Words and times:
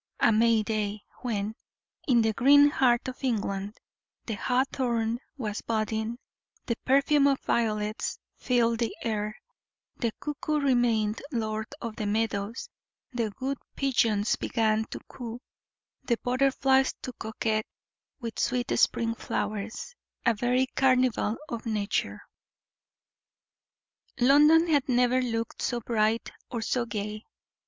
A 0.19 0.31
May 0.31 0.63
day, 0.63 1.03
when, 1.21 1.53
in 2.07 2.23
the 2.23 2.33
green 2.33 2.69
heart 2.71 3.07
of 3.07 3.23
England, 3.23 3.77
the 4.25 4.33
hawthorn 4.33 5.19
was 5.37 5.61
budding, 5.61 6.17
the 6.65 6.75
perfume 6.85 7.27
of 7.27 7.39
violets 7.41 8.17
filled 8.35 8.79
the 8.79 8.95
air, 9.03 9.37
the 9.97 10.11
cuckoo 10.19 10.59
remained 10.59 11.21
lord 11.31 11.67
of 11.81 11.97
the 11.97 12.07
meadows, 12.07 12.67
the 13.13 13.31
wood 13.39 13.59
pigeons 13.75 14.35
began 14.37 14.85
to 14.85 14.99
coo, 15.07 15.39
the 16.03 16.17
butterflies 16.23 16.95
to 17.03 17.13
coquette 17.13 17.67
with 18.19 18.39
sweet 18.39 18.71
spring 18.79 19.13
flowers 19.13 19.93
a 20.25 20.33
very 20.33 20.65
carnival 20.75 21.37
of 21.47 21.67
nature. 21.67 22.23
London 24.19 24.65
had 24.67 24.89
never 24.89 25.21
looked 25.21 25.61
so 25.61 25.79
bright 25.79 26.31
or 26.49 26.63
so 26.63 26.87
gay. 26.87 27.23